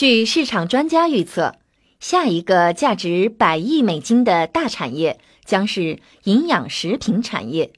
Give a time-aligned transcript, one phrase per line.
[0.00, 1.56] 据市场专家预测，
[1.98, 7.74] 下一个价值百亿美金的大产业将是营养食品产业。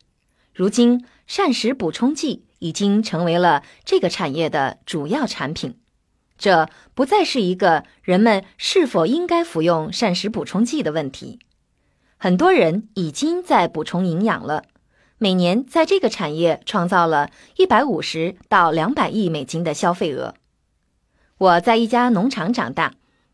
[0.54, 5.74] 如今，膳食补充剂已经成为了这个产业的主要产品。
[6.38, 11.40] 这不再是一个人们是否应该服用膳食补充剂的问题。
[12.18, 14.62] 很多人已经在补充营养了，
[15.18, 20.36] 每年在这个产业创造了一百五十到两百亿美金的消费额。
[21.42, 22.92] 我在一家农场长大，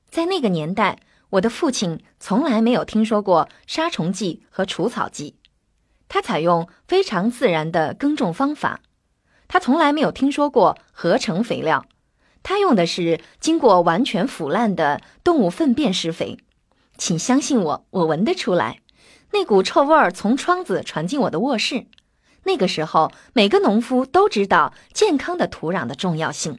[0.09, 5.35] 在那个年代，我的父亲从来没有听说过杀虫剂和除草剂，
[6.09, 8.81] 他采用非常自然的耕种方法，
[9.47, 11.85] 他从来没有听说过合成肥料，
[12.43, 16.39] 他用的是经过完全腐烂的动物粪便施肥。
[16.97, 18.81] 请相信我，我闻得出来，
[19.33, 21.85] 那股臭味儿从窗子传进我的卧室。
[22.45, 26.59] 那个时候，每个农夫都知道健康的土壤的重要性。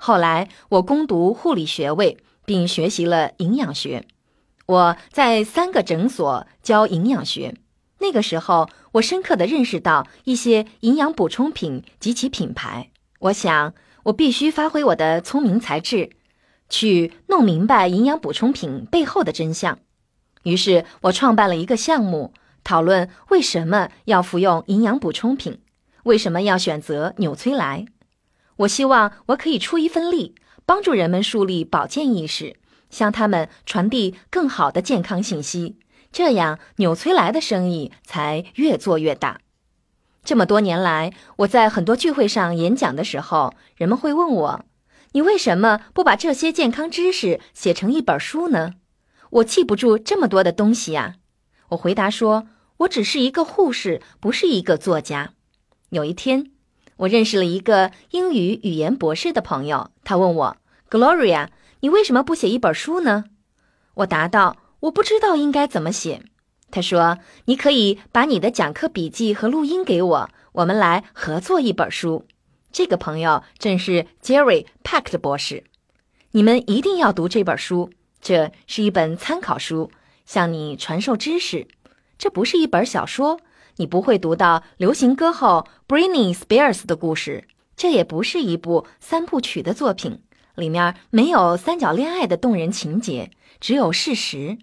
[0.00, 4.06] 后来，我攻读护理学位，并学习了营养学。
[4.66, 7.56] 我在三个诊所教营养学。
[7.98, 12.90] 那个时候，我深刻的认识到一些营养补充品及其品牌。
[13.18, 13.74] 我想，
[14.04, 16.10] 我必须发挥我的聪明才智。
[16.68, 19.78] 去弄明白营养补充品背后的真相，
[20.44, 25.58] 于是我创办了一个项目，讨论为什么要服用营养补充品，
[26.04, 27.86] 为什么要选择纽崔莱。
[28.58, 32.56] 我希望我可以出一份力，帮助人们树立保健意识，
[32.90, 35.78] 向他们传递更好的健康信息，
[36.10, 39.40] 这样纽崔莱的生意才越做越大。
[40.24, 44.64] 这么多年来，我在很多聚会上演讲的时候，人们会问我。
[45.12, 48.74] 你为什么不把这些健康知识写成一本书呢？
[49.30, 51.14] 我记不住这么多的东西呀。
[51.70, 55.32] 我回答说：“我只是一个护士，不是一个作家。”
[55.90, 56.50] 有一天，
[56.98, 60.56] 我认识了一个英语语言博士的朋友，他问我
[60.90, 61.48] ：“Gloria，
[61.80, 63.24] 你为什么不写一本书呢？”
[63.94, 66.22] 我答道：“我不知道应该怎么写。”
[66.70, 72.26] 他说：“你可以把你的讲课笔记和录音给我，我们来合作一本书。”
[72.70, 75.64] 这个朋友正是 Jerry Pack 的博士，
[76.32, 77.90] 你们一定要读这本书。
[78.20, 79.90] 这是一本参考书，
[80.26, 81.68] 向你传授知识。
[82.18, 83.40] 这不是一本小说，
[83.78, 87.48] 你不会读到流行歌后 Britney Spears 的故事。
[87.76, 90.20] 这也不是一部三部曲的作品，
[90.56, 93.30] 里面没有三角恋爱的动人情节，
[93.60, 94.58] 只有事实。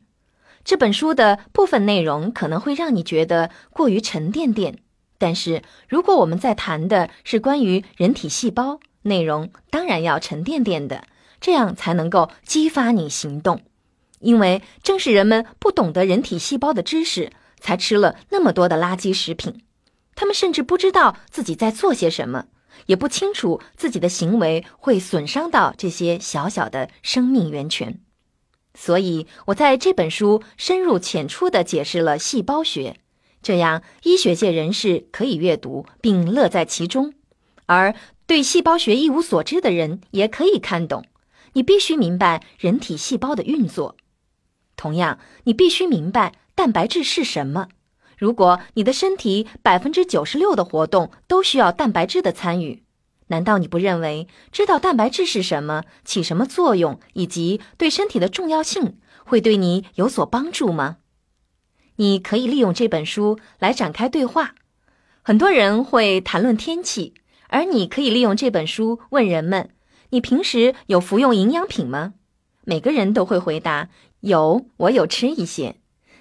[0.66, 4.80] 这本书的部分内容可能会让你觉得过于沉甸甸。
[5.18, 11.06] 但是，如果我们在谈的是关于人体细胞，内容当然要沉甸甸的，
[11.40, 13.62] 这样才能够激发你行动。
[14.20, 17.32] 因为正是人们不懂得人体细胞的知识，
[17.66, 19.64] 才吃了那么多的垃圾食品。
[20.14, 22.46] 他们甚至不知道自己在做些什么，
[22.86, 28.00] 也不清楚自己的行为会损伤到这些小小的生命源泉。
[28.76, 32.98] 所以，我在这本书深入浅出地解释了细胞学。
[33.42, 37.16] 这样，医学界人士可以阅读并乐在其中，
[37.66, 37.96] 而
[38.28, 41.03] 对细胞学一无所知的人也可以看懂。
[41.53, 43.96] 你必须明白人体细胞的运作，
[44.76, 47.68] 同样，你必须明白蛋白质是什么。
[48.18, 52.84] 如果你的身体百分之九十六的活动都需要蛋白质的参与，
[53.28, 60.98] 难道你不认为知道蛋白质是什么、起什么作用以及对身体的重要性会对你有所帮助吗？
[61.98, 64.56] 你可以利用这本书来展开对话。
[65.22, 67.16] 很多人会谈论天气，
[67.50, 69.72] 而你可以利用这本书问人们
[70.12, 72.14] ：“你平时有服用营养品吗？”
[72.64, 73.90] 每个人都会回答
[74.22, 75.76] ：“有，我有吃一些。”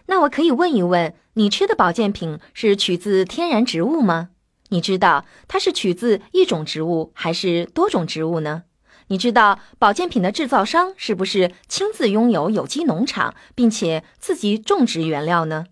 [0.06, 4.31] 那我可以问一问：你吃的保健品是取自天然植物吗？
[4.69, 8.64] 你知道它是取自一种植物还是多种植物呢？
[9.09, 15.66] 你知道保健品的制造商是不是亲自拥有有机农场，并且自己种植原料呢？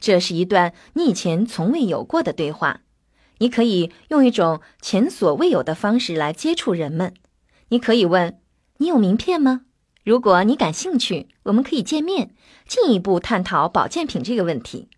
[0.00, 2.80] 这是一段你以前从未有过的对话。
[3.38, 7.12] 你可以用一种前所未有的方式来接触人们。
[7.68, 8.38] 你可以问
[8.78, 9.62] ：“你有名片吗？”
[10.04, 12.30] 如果你感兴趣，我们可以见面，
[12.68, 14.88] 进一步探讨保健品这个问题。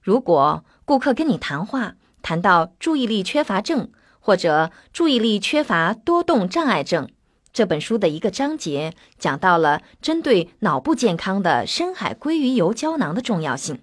[0.00, 3.90] 如果顾客跟你谈话，谈到注意力缺乏症。
[4.26, 7.10] 或者注意力缺乏多动障碍症，
[7.52, 13.82] 这本书的一个章节讲到了针对脑部健康的深海鲑鱼油胶囊的重要性。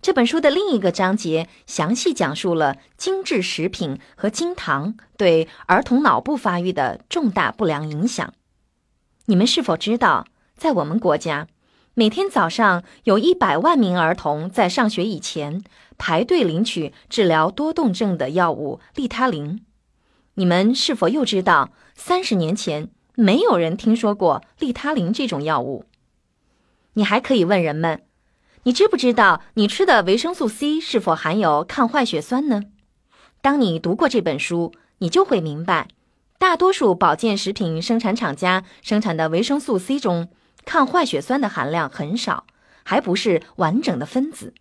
[0.00, 8.34] 这本书的另一个章节详细讲述了精致食品和精糖对儿童脑部发育的重大不良影响。
[9.32, 10.26] 你们是否知道，
[10.58, 11.48] 在我们国家，
[11.94, 15.64] 每天早上有一百万名儿童在上学以前。
[15.96, 19.64] 排队领取治疗多动症的药物利他林。
[20.34, 25.86] 你们是否又知道，三十年前没有人听说过利他林这种药物。
[26.92, 28.02] 你还可以问人们：
[28.64, 32.64] 你知不知道你吃的维生素 C 是否含有抗坏血酸呢？
[33.40, 35.88] 当你读过这本书，你就会明白，
[36.42, 40.28] 大多数保健食品生产厂家生产的维生素 C 中，
[40.64, 42.48] 抗坏血酸的含量很少，
[42.82, 44.52] 还不是完整的分子。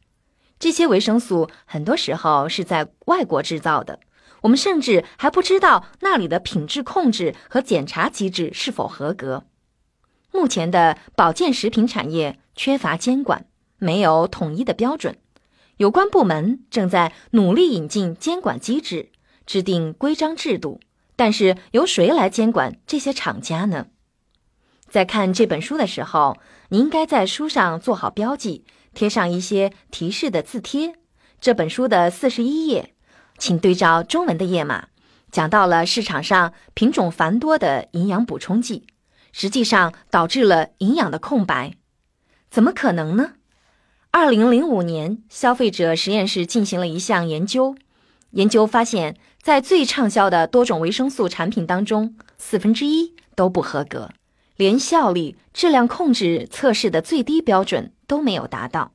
[0.59, 3.99] 这些维生素很多时候是在外国制造的，
[4.41, 9.45] 我们甚至还不知道那里的品质控制和检查机制是否合格。
[10.31, 13.47] 目前的保健食品产业缺乏监管，
[13.79, 15.17] 没有统一的标准，
[15.77, 19.09] 有关部门正在努力引进监管机制，
[19.47, 20.79] 制定规章制度。
[21.21, 23.85] 但是由谁来监管这些厂家呢？
[24.89, 26.39] 在看这本书的时候，
[26.69, 28.65] 你应该在书上做好标记。
[28.95, 30.95] 贴上一些提示的字贴。
[31.39, 32.95] 这本书的四十一页，
[33.37, 34.87] 请对照中文的页码，
[35.31, 38.87] 讲到了市场上品种繁多的营养补充剂，
[39.31, 41.73] 实际上导致了营养的空白。
[42.49, 43.33] 怎么可能呢？
[44.09, 47.75] 二零零五年，消费者实验室进行了一项研究，
[48.31, 54.11] 研究发现，在最畅销的多种维生素产品当中，四分之一都不合格，
[54.55, 57.93] 连效力、质量控制测试的最低标准。
[58.11, 58.91] 都没有达到。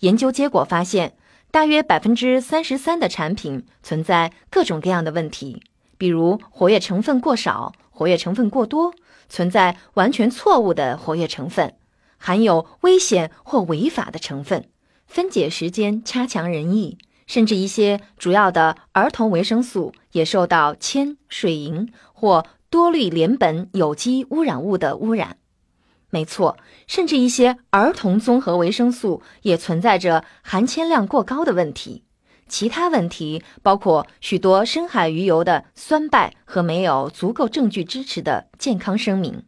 [0.00, 1.16] 研究结果发现，
[1.52, 5.62] 大约百分之三十三的产品存在各种各样的问题，
[5.96, 8.92] 比如活跃成分过少、活跃成分过多，
[9.28, 11.76] 存在完全错误的活跃成分，
[12.16, 14.68] 含有危险或违法的成分，
[15.06, 16.98] 分解时间差强人意，
[17.28, 25.36] 甚至一些主要的儿童维生素也受到铅、水银或多氯联苯有机污染物的污染。
[26.10, 32.02] 没错，甚至一些儿童综合维生素也存在着含铅量过高的问题。
[32.48, 39.44] 其他问题包括许多深海鱼油的酸败和没有足够证据支持的健康声明。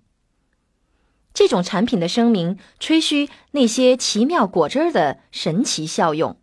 [1.32, 6.36] 这种产品的声明吹嘘那些奇妙果汁儿的神奇效用，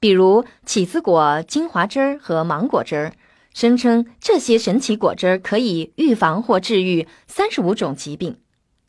[0.00, 3.12] 比如起子果精华汁儿和芒果汁儿，
[3.54, 8.38] 声称这些神奇果汁儿可以预防或治愈三十五种疾病。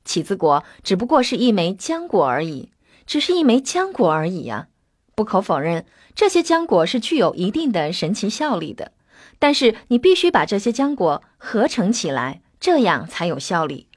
[0.03, 2.71] 起子果只不过是一枚浆果而已，
[3.05, 4.67] 只是一枚浆果而已呀。
[5.15, 8.91] 不可否认，这些浆果是具有一定的神奇效力的。
[9.39, 13.87] 但是你必须把这些浆果合成起来，这样才有效力。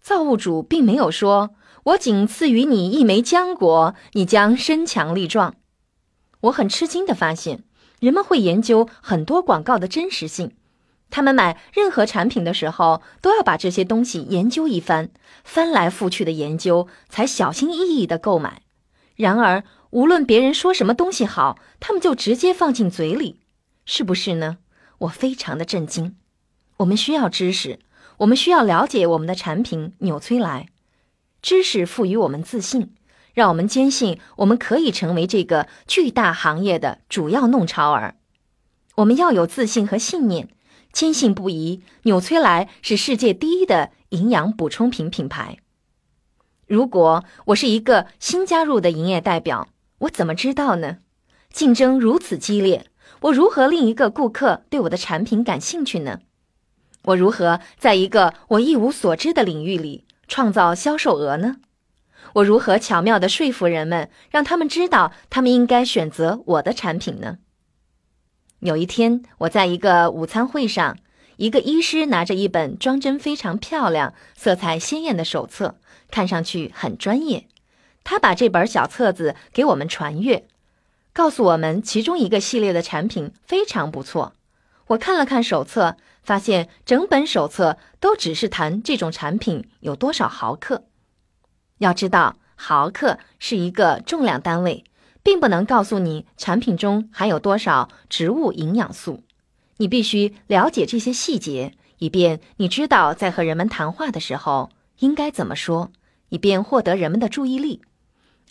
[0.00, 1.50] 造物主并没有说
[1.84, 5.54] ：“我仅赐予你一枚浆果，你将身强力壮。”
[6.42, 7.62] 我很吃惊的发现，
[8.00, 10.52] 人们会研究很多广告的真实性。
[11.10, 15.10] 他们买任何产品的时候，都要把这些东西研究一番，
[15.42, 18.62] 翻来覆去的研究，才小心翼翼地购买。
[19.16, 23.40] 然而，无论别人说什么东西好，他们就直接放进嘴里，
[23.84, 24.58] 是不是呢？
[24.98, 26.16] 我非常的震惊。
[26.78, 27.80] 我们需要知识，
[28.18, 30.68] 我们需要了解我们的产品纽崔莱。
[31.42, 32.94] 知识赋予我们自信，
[33.32, 38.16] 让我们坚信我们可以成为这个巨大行业的主要弄潮儿。
[38.96, 40.48] 我们要有自信和信念。
[40.92, 45.58] 坚信不疑，纽崔莱是世界第一的营养补充品品牌。
[46.66, 49.68] 如果我是一个新加入的营业代表，
[49.98, 50.98] 我怎么知道呢？
[51.52, 52.86] 竞争如此激烈，
[53.20, 56.18] 我如何令一个顾客对我的产品感兴趣呢？
[57.04, 61.58] 我如何在一个我一无所知的领域里创造销售额呢？
[62.34, 67.38] 我如何巧妙地说服人们，让他们知道他们应该选择我的产品呢？
[68.60, 70.98] 有一天，我在一个午餐会上，
[71.36, 75.76] 一个医师拿着一本装帧非常漂亮、色彩鲜艳的手册，
[76.10, 77.46] 看上去很专业。
[78.04, 80.46] 他把这本小册子给我们传阅，
[81.12, 84.34] 告诉我们其中一个系列的产品非常不错。
[84.88, 90.84] 我看了看手册，发现整本手册都只是谈这种产品有多少毫克。
[91.80, 94.84] 要知道，毫克是一个重量单位。
[95.22, 99.22] 并不能告诉你产品中含有多少植物营养素，
[99.76, 104.70] 你必须了解这些细节，以便你知道在和人们谈话的时候
[105.00, 105.92] 应该怎么说，
[106.30, 107.82] 以便获得人们的注意力。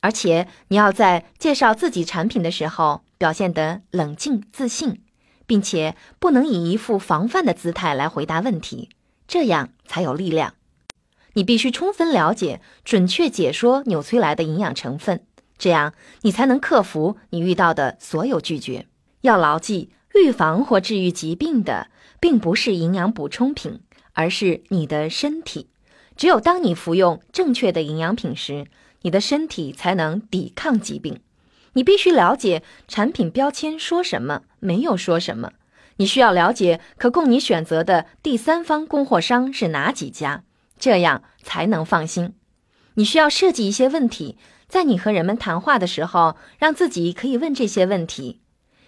[0.01, 5.01] 而且你要在介绍自己产品的时候表现得冷静自信，
[5.47, 8.89] 并且不能以一副防范的姿态来回答问题，
[9.27, 10.53] 这样才有力量。
[11.33, 15.21] 你必须充分了解、准确解说纽崔莱的营养成分。
[15.57, 18.87] 这样，你才能克服你遇到的所有拒绝。
[19.21, 21.87] 要牢记，预防或治愈疾病的
[22.19, 23.81] 并不是营养补充品，
[24.13, 25.67] 而是你的身体。
[26.15, 28.67] 只有当你服用正确的营养品时，
[29.01, 31.19] 你的身体才能抵抗疾病。
[31.73, 35.51] 你必须了解产品标签说什么，没有说什么。
[35.97, 40.43] 你需要了解可供你选择的第三方供货商是哪几家，
[40.79, 42.33] 这样才能放心。
[42.95, 48.41] 你需要设计一些问题，在你和人们谈话的时候，让自己可以问这些问题。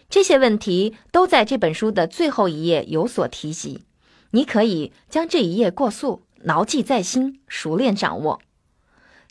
[0.10, 3.86] 这些问题都在这本书的最后一页有所提及。
[4.32, 8.42] 你可以将这一页过速，牢记在心，熟练掌握。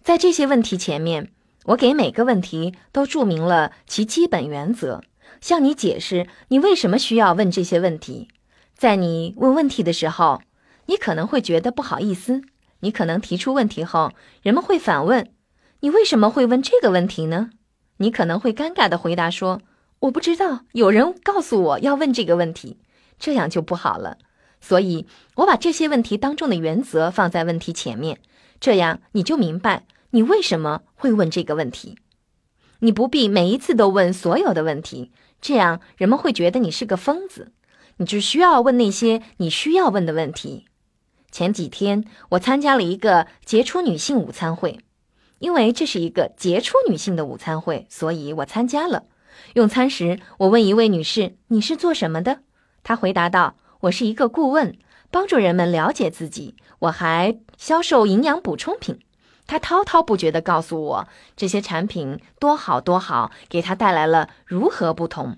[0.02, 1.32] 在这些问题前面，
[1.66, 5.02] 我给每个问题都注明了其基本原则，
[5.42, 8.28] 向你解释你为什么需要问这些问题。
[8.74, 10.40] 在你问问题的时候，
[10.86, 12.40] 你可能会觉得不好意思。
[12.80, 15.30] 你可能提出问题后，人们会反问
[15.80, 17.50] ：“你为什么会问这个问题呢？”
[17.98, 19.60] 你可能会尴尬地回答说
[20.00, 22.78] ：“我不知道，有人告诉我要问这个问题。”
[23.20, 24.16] 这样就不好了。
[24.62, 25.06] 所以，
[25.36, 28.18] 我把这些问题当中的原则放在问题前面，
[28.58, 31.98] 这样你就明白你为什么会问这个问题。
[32.78, 37.52] 你不必每一次都问所有的问题，这样人们会觉得你是个疯子。
[37.98, 40.66] 你只需要问那些你需要问的问题。
[41.32, 44.80] 前几天，我参加了一个杰出女性午餐会，
[45.38, 49.04] 因为这是一个杰出女性的午餐会，所以我参加了。
[49.54, 52.40] 用餐时，我问一位女士：“你是做什么的？”
[52.82, 54.76] 她回答道：“我是一个顾问，
[55.10, 56.56] 帮助人们了解自己。
[56.80, 58.98] 我还销售营养补充品。”
[59.46, 65.36] 她滔滔不绝地告诉我这些产品多好多好，给她带来了如何不同。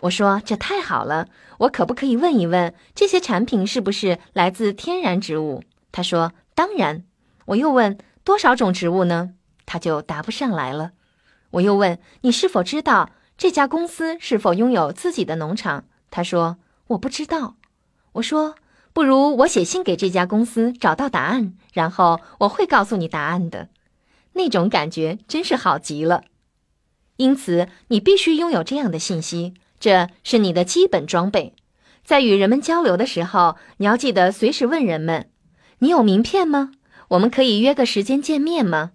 [0.00, 5.62] 我说这太好了，我可不可以问一问这些产品是不是来自天然植物？
[5.92, 7.04] 他说当然。
[7.46, 9.34] 我又问多少种植物呢？
[9.66, 10.92] 他就答不上来了。
[11.50, 15.84] 我又问你是否知道这家公司是否拥有自己的农场？
[16.10, 17.56] 他说我不知道。
[18.12, 18.54] 我说
[18.94, 23.68] 不如我写信给这家公司找到答案，然后我会告诉你答案的。
[24.32, 26.24] 那种感觉真是好极了。
[27.16, 29.52] 因此你必须拥有这样的信息。
[29.84, 31.52] 这是你的基本装备，
[32.06, 35.28] 在与人们交流的时候，你要记得随时问人们
[35.80, 36.70] ：“你有名片吗？
[37.08, 38.92] 我们可以约个时间见面吗？”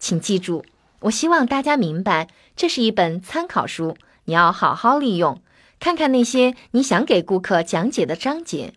[0.00, 0.64] 请记住，
[1.02, 2.26] 我希望大家明白，
[2.56, 5.40] 这是一本参考书，你要好好利用，
[5.78, 8.72] 看看那些你想给顾客讲解的章节。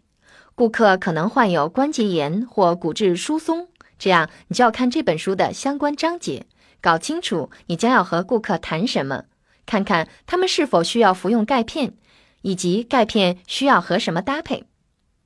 [0.54, 6.46] 顾客可能患有关节炎或骨质疏松，这样你就要看这本书的相关章节，
[6.80, 9.24] 搞清楚你将要和顾客谈什么。
[9.68, 11.94] 看看他们是否需要服用钙片，
[12.42, 14.64] 以及钙片需要和什么搭配。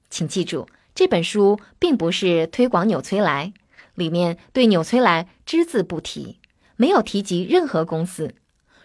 [0.09, 3.53] 请记住，这本书并不是推广纽崔莱，
[3.95, 6.39] 里面对纽崔莱只字不提，
[6.75, 8.35] 没有提及任何公司。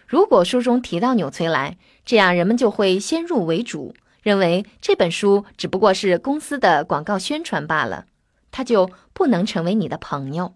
[0.05, 8.05] 如果书中提到纽崔莱，这样人们就会先入为主，认为这本书只不过是公司的广告宣传罢了，
[8.51, 10.53] 它就不能成为你的朋友。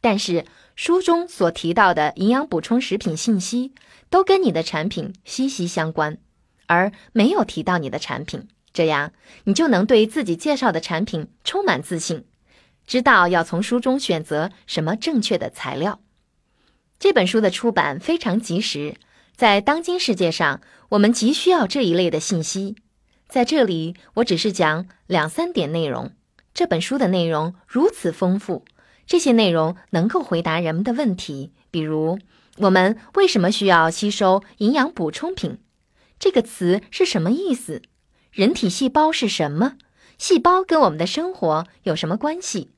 [0.00, 0.46] 但是
[0.82, 3.74] 书中所提到的营养补充食品信息，
[4.08, 6.16] 都跟你的产品息息相关，
[6.68, 9.12] 而没有提到你的产品，这样
[9.44, 12.24] 你就能对自己介绍的产品充满自信，
[12.86, 16.00] 知道要从书中选择什么正确的材料。
[16.98, 18.94] 这本书的出版非常及时，
[19.36, 22.74] 在当今世界上，我们急需要这一类的信息。
[23.28, 26.12] 在这里，我只是讲两三点内容。
[26.54, 28.64] 这本书的内容如此丰富。
[29.10, 32.20] 这些内容能够回答人们的问题，比如
[32.58, 35.58] 我们为什么需要吸收营养补充品？
[36.20, 37.82] 这个词是什么意思？
[38.30, 39.72] 人体细胞是什么？
[40.16, 42.70] 细胞跟我们的生活有什么关系？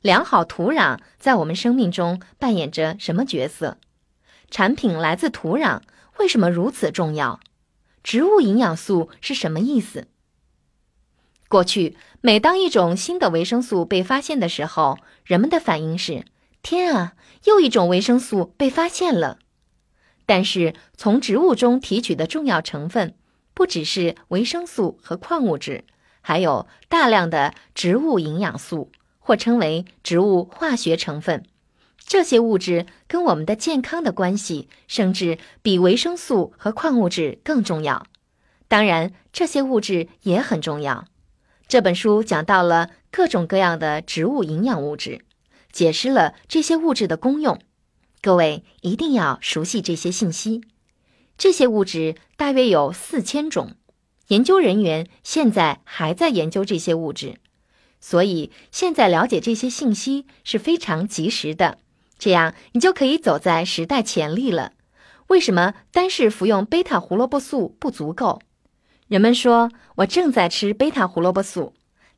[0.00, 3.76] 良好土壤在我们生命中扮演着什么角色？
[4.50, 5.82] 产品来自土壤，
[6.16, 7.38] 为什么如此重要？
[8.02, 10.06] 植物营养素是什么意思？
[11.48, 16.24] 过去，每当一种新的维生素被发现的时候，人们的反应是
[16.62, 19.38] ：“天啊，又一种维生素被发现了！”
[20.26, 23.14] 但是，从植物中提取的重要成分
[23.54, 25.84] 不只是维生素和矿物质，
[26.20, 31.44] 还有大量的植物营养素，或称为植物化学成分。
[31.98, 38.06] 这些物质跟我们的健康的关系，甚至比维生素和矿物质更重要。
[38.66, 41.04] 当然，这些物质也很重要。
[41.68, 45.24] 这本书讲到了各种各样的植物营养物质，
[45.72, 47.58] 解释了这些物质的功用。
[48.22, 50.62] 各位一定要熟悉这些信息。
[51.36, 53.72] 这些物质大约有四千种，
[54.28, 57.40] 研究人员现在还在研究这些物质，
[58.00, 61.78] 所以现在了解这些信息是非常及时的。
[62.16, 64.72] 这样你就可以走在时代前列了。
[65.26, 68.40] 为什么单是服用贝塔胡萝卜素不足够？
[69.08, 71.72] 人们说我正在吃贝塔胡萝卜素，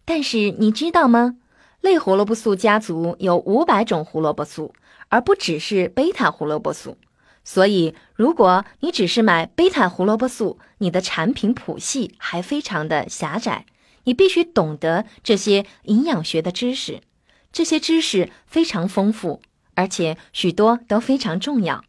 [0.07, 1.37] 但是你知道吗？
[1.83, 4.75] 类胡萝卜素家族有五百种胡萝卜素，
[5.11, 6.97] 而不只是贝塔胡萝卜素。
[7.45, 13.67] 所以，如果你只是买贝塔胡萝卜素，你的产品谱系还非常的狭窄。
[14.05, 17.03] 你必须懂得这些营养学的知识，
[17.53, 19.43] 这些知识非常丰富，
[19.75, 21.85] 而且许多都非常重要。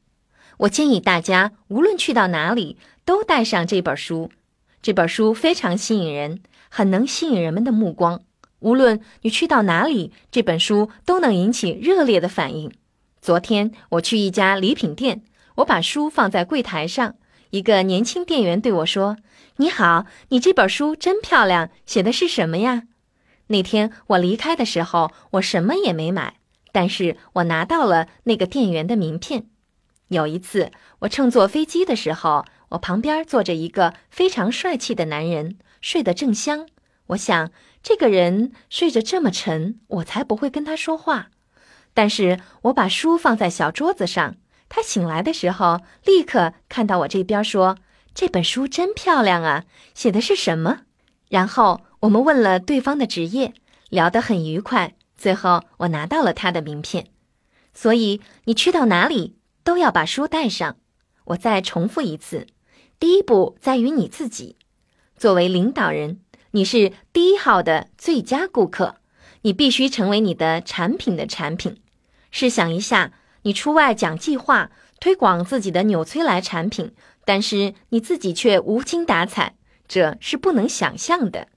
[0.58, 4.30] 我建议大家，无论去到哪里，都带上这本书。
[4.82, 8.22] 这本书非常吸引人，很能吸引人们的目光。
[8.60, 12.72] 无论你去到哪里，这本书都能引起热烈的反应。
[13.22, 15.24] 昨天我去一家礼品店，
[15.56, 17.16] 我把书放在柜台上，
[17.50, 19.18] 一个年轻店员对我说
[19.58, 22.84] ：“你好，你这本书真漂亮，写的是什么呀？”
[23.48, 26.36] 那天我离开的时候，我什么也没买，
[26.72, 29.48] 但是我拿到了那个店员的名片。
[30.08, 36.68] 有一次，我乘坐飞机的时候，我旁边坐着一个非常帅气的男人，睡得正香。
[37.08, 41.30] 我想，这个人睡着这么沉，我才不会跟他说话。
[41.94, 44.36] 但是我把书放在小桌子上，
[44.70, 47.78] 他醒来的时候，立刻看到我这边，说
[48.14, 50.82] ：“这本书真漂亮啊，写的是什么？”
[51.30, 53.54] 然后我们问了对方的职业，
[53.90, 54.94] 聊得很愉快。
[55.18, 57.08] 最后，我拿到了他的名片。
[57.74, 59.38] 所以，你去到哪里？
[59.64, 60.78] 都要把书带上。
[61.26, 62.48] 我再重复一次：
[63.00, 64.58] 第一步在于你自己。
[65.16, 66.20] 作为领导人，
[66.52, 68.98] 你是第一号的最佳顾客，
[69.44, 71.78] 你必须成为你的产品的产品。
[72.30, 73.14] 试想一下，
[73.44, 76.92] 你出外讲计划，推广自己的纽崔莱产品，
[77.24, 79.56] 但是你自己却无精打采，
[79.88, 81.48] 这是不能想象的。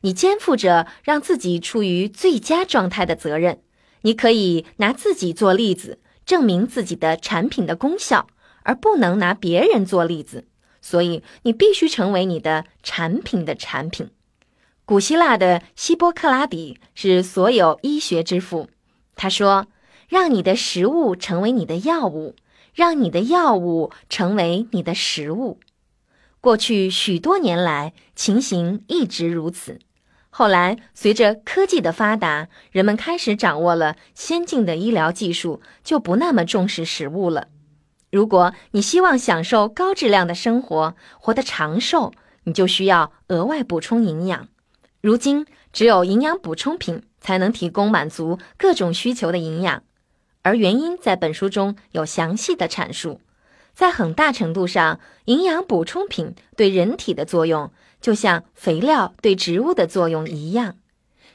[0.00, 3.60] 你肩负着让自己处于最佳状态的责任。
[4.02, 6.00] 你可以拿自己做例子。
[6.26, 8.26] 证明自己的产品的功效，
[8.62, 10.44] 而不能拿别人做例子。
[10.80, 14.10] 所以你必须成为你的产品的产品。
[14.84, 18.68] 古希腊的希波克拉底是所有医学之父。
[19.14, 19.66] 他说
[20.08, 22.34] ：“让你的食物成为你的药物，
[22.72, 25.60] 让你的药物成为你的食物。”
[26.40, 29.80] 过去许多年来，情形一直如此。
[30.30, 37.48] 后来，随着科技的发达，人们开始掌握了先进的医疗技术，就不那么重视食物了。
[38.10, 42.12] 如果你希望享受高质量的生活，活得长寿，
[42.44, 44.48] 你就需要额外补充营养。
[45.00, 49.82] 如今，只有营养补充品才能提供满足各种需求的营养，
[50.42, 53.20] 而原因在本书中有详细的阐述。
[53.74, 57.70] 在很大程度上，营养补充品对人体的作用。
[58.00, 60.76] 就像肥料对植物的作用一样，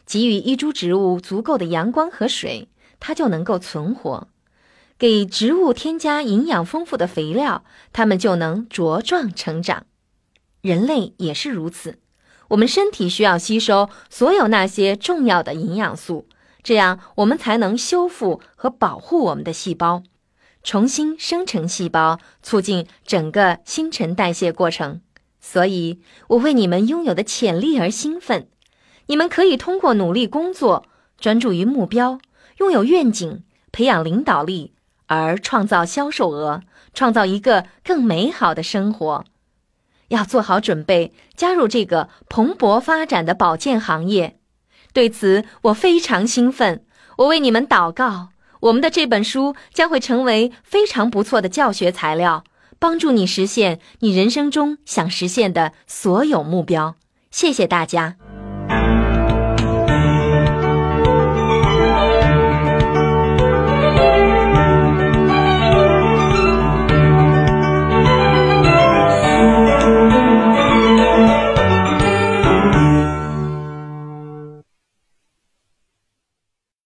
[0.05, 2.69] 给予一株植物足够的阳光和水，
[3.01, 4.29] 它就能够存活；
[4.97, 9.85] 给植物添加营养丰富的肥料，它们就能茁壮成长。
[10.61, 11.99] 人类也是如此，
[12.49, 16.27] 我们身体需要吸收所有那些重要的营养素，
[16.63, 20.03] 这样我们才能修复和保护我们的细胞，
[20.63, 25.01] 重新生成细胞，促进整个新陈代谢过程。
[25.41, 28.47] 所以，我为你们拥有的潜力而兴奋。
[29.07, 30.85] 你们可以通过努力工作、
[31.19, 32.19] 专注于目标、
[32.59, 34.72] 拥有愿景、培养领导力，
[35.15, 36.61] 而创造销售额，
[36.93, 39.25] 创造一个更美好的生活。
[40.09, 44.37] 要做好准备，加入这个蓬勃发展的保健行业。
[44.91, 46.85] 对此，我非常兴奋。
[47.17, 48.29] 我为你们祷告，
[48.61, 52.43] 我们的这本书将会成为非常不错的教学材料。
[52.79, 56.95] 帮助你实现你人生中想实现的所有目标。
[57.31, 58.17] 谢谢大家。